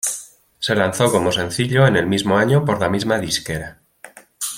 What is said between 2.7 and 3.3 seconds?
la misma